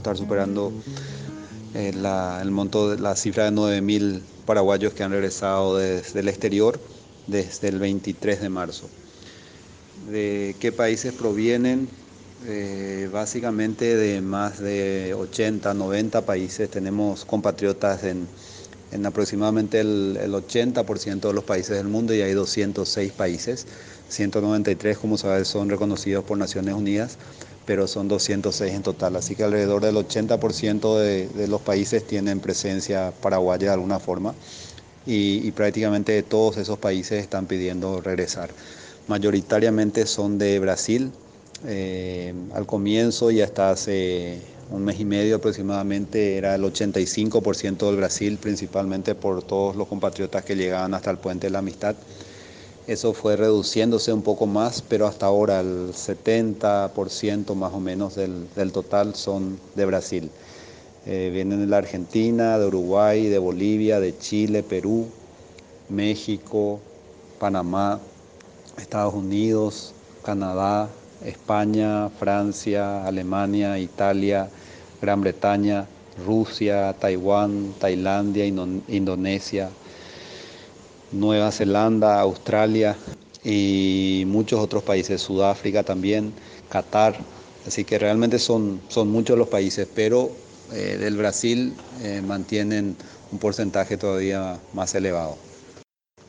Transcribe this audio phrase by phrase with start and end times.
[0.00, 0.72] estar superando
[1.74, 6.80] eh, la, el monto, la cifra de 9.000 paraguayos que han regresado desde el exterior
[7.26, 8.88] desde el 23 de marzo.
[10.10, 11.88] ¿De qué países provienen?
[12.46, 16.70] Eh, básicamente de más de 80, 90 países.
[16.70, 18.26] Tenemos compatriotas en,
[19.06, 23.66] aproximadamente el, el 80% de los países del mundo y hay 206 países.
[24.08, 27.16] 193, como sabes, son reconocidos por Naciones Unidas,
[27.70, 29.14] pero son 206 en total.
[29.14, 34.34] Así que alrededor del 80% de, de, los países tienen presencia paraguaya de alguna forma
[35.06, 38.50] y, y prácticamente todos esos países están pidiendo regresar.
[39.06, 41.12] Mayoritariamente son de Brasil,
[41.64, 44.40] eh, al comienzo y hasta hace
[44.72, 50.44] un mes y medio aproximadamente era el 85% del Brasil, principalmente por todos los compatriotas
[50.44, 51.94] que llegaban hasta el puente de la amistad.
[52.86, 58.48] Eso fue reduciéndose un poco más, pero hasta ahora el 70% más o menos del,
[58.54, 60.30] del, total son de Brasil.
[61.06, 65.06] Eh, vienen de la Argentina, de Uruguay, de Bolivia, de Chile, Perú,
[65.88, 66.80] México,
[67.38, 68.00] Panamá,
[68.78, 70.88] Estados Unidos, Canadá,
[71.24, 74.48] España, Francia, Alemania, Italia,
[75.00, 75.86] Gran Bretaña,
[76.26, 79.70] Rusia, Taiwán, Tailandia, Indonesia,
[81.12, 82.96] Nueva Zelanda, Australia
[83.44, 86.32] y muchos otros países, Sudáfrica también,
[86.68, 87.16] Qatar.
[87.66, 90.30] Así que realmente son, son muchos los países, pero
[90.72, 92.96] eh, del Brasil eh, mantienen
[93.32, 95.36] un porcentaje todavía más elevado.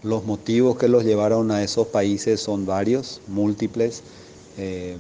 [0.04, 4.02] Los motivos que los llevaron a esos países son varios, múltiples.
[4.58, 4.98] Eh,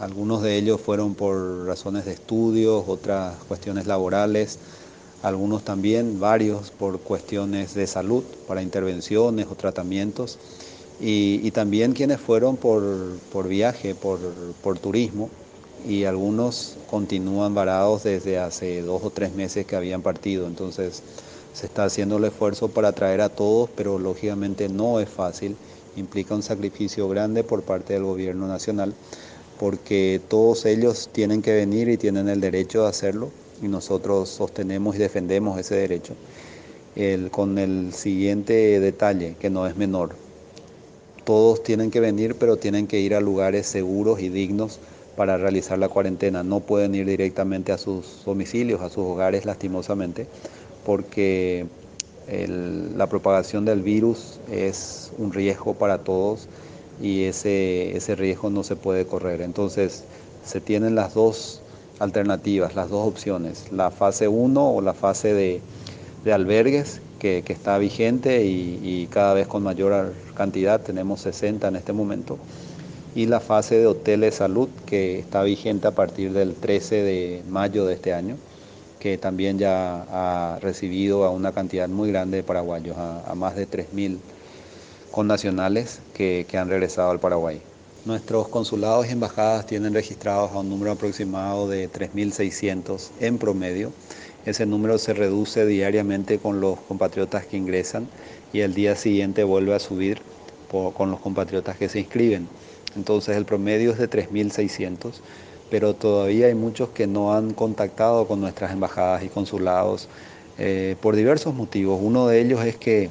[0.00, 4.58] algunos de ellos fueron por razones de estudios, otras cuestiones laborales,
[5.24, 10.38] algunos también, varios por cuestiones de salud, para intervenciones o tratamientos,
[11.00, 12.82] y, también quienes fueron por,
[13.32, 14.20] por viaje, por,
[14.62, 15.30] por, turismo,
[15.88, 20.46] y algunos continúan varados desde hace dos o tres meses que habían partido.
[20.46, 21.02] Entonces
[21.54, 25.56] se está haciendo el esfuerzo para traer a todos, pero lógicamente no es fácil.
[25.96, 28.94] Implica un sacrificio grande por parte del gobierno nacional,
[29.58, 33.30] porque todos ellos tienen que venir y tienen el derecho de hacerlo,
[33.62, 36.14] y nosotros sostenemos y defendemos ese derecho.
[36.96, 40.14] El, con el siguiente detalle, que no es menor.
[41.24, 44.78] Todos tienen que venir, pero tienen que ir a lugares seguros y dignos
[45.16, 46.42] para realizar la cuarentena.
[46.42, 50.26] No pueden ir directamente a sus domicilios, a sus hogares, lastimosamente,
[50.84, 51.66] porque
[52.28, 56.48] la propagación del virus es un riesgo para todos
[57.02, 59.42] y ese, ese riesgo no se puede correr.
[59.42, 60.04] Entonces
[60.44, 61.60] se tienen las dos
[61.98, 65.60] alternativas, las dos opciones, la fase 1 o la fase de,
[66.24, 71.68] de albergues que, que, está vigente y, y, cada vez con mayor cantidad, tenemos 60
[71.68, 72.38] en este momento,
[73.14, 77.86] y la fase de hoteles salud que está vigente a partir del 13 de mayo
[77.86, 78.36] de este año
[79.04, 83.54] que también ya ha recibido a una cantidad muy grande de paraguayos, a, a más
[83.54, 84.16] de 3.000
[85.10, 87.60] connacionales que, que han regresado al Paraguay.
[88.04, 93.92] Nuestros consulados y embajadas tienen registrados a un número aproximado de 3.600 en promedio.
[94.44, 98.06] Ese número se reduce diariamente con los compatriotas que ingresan
[98.52, 100.20] y el día siguiente vuelve a subir
[100.70, 102.46] con los compatriotas que se inscriben.
[102.94, 105.22] Entonces el promedio es de 3.600
[105.70, 110.08] pero todavía hay muchos que no han contactado con nuestras embajadas y consulados
[110.58, 111.98] eh, por diversos motivos.
[112.02, 113.10] Uno de ellos es que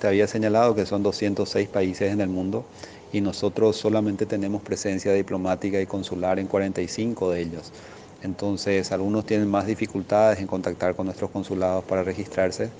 [0.00, 2.64] te había señalado que son 206 países en el mundo
[3.12, 7.72] y nosotros solamente tenemos presencia diplomática y consular en 45 de ellos.
[8.22, 12.70] Entonces algunos tienen más dificultades en contactar con nuestros consulados para registrarse,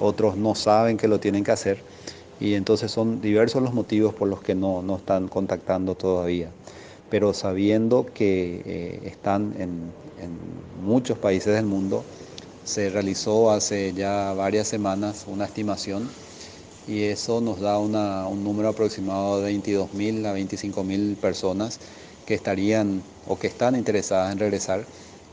[0.00, 1.78] otros no saben que lo tienen que hacer
[2.40, 6.50] y entonces son diversos los motivos por los que no, no están contactando todavía
[7.10, 12.04] pero sabiendo que eh, están en, en, muchos países del mundo,
[12.64, 16.08] se realizó hace ya varias semanas una estimación
[16.86, 21.80] y eso nos da una, un número aproximado de 22.000 a 25.000 personas
[22.26, 24.84] que estarían o que están interesadas en regresar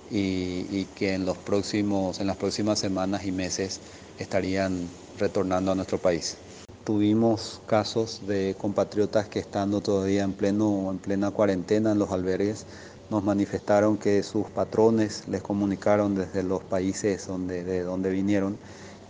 [0.10, 3.80] y, y, que en, los próximos, en las próximas semanas y meses
[4.20, 4.88] estarían
[5.20, 6.38] retornando a nuestro país.
[6.84, 12.66] Tuvimos casos de compatriotas que estando todavía en, pleno, en plena cuarentena en los albergues,
[13.10, 18.58] nos manifestaron que sus patrones les comunicaron desde los países donde, de donde vinieron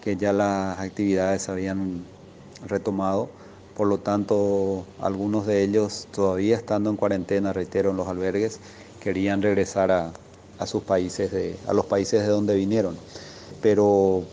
[0.03, 2.03] que ya las actividades habían
[2.67, 3.29] retomado.
[3.75, 8.59] Por lo tanto, algunos de ellos todavía estando en cuarentena, reitero, en los albergues,
[8.99, 10.13] querían regresar a,
[10.59, 12.95] a sus países, de, a los países de donde vinieron.
[13.61, 14.23] Pero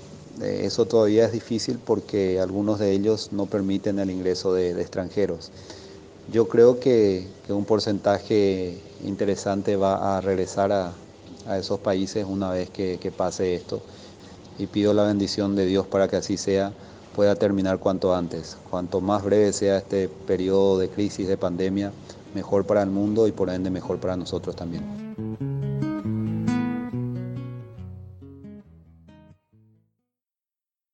[0.42, 5.50] eh, eso todavía es difícil porque algunos de ellos no permiten el ingreso de, extranjeros.
[6.32, 10.92] Yo creo que, un porcentaje interesante va a regresar a,
[11.46, 13.80] a esos países una vez que pase esto.
[14.58, 16.72] Y pido la bendición de Dios para que así sea,
[17.14, 18.56] pueda terminar cuanto antes.
[18.70, 21.92] Cuanto más breve sea este periodo de crisis, de pandemia,
[22.34, 24.99] mejor para el mundo y por ende mejor para nosotros también.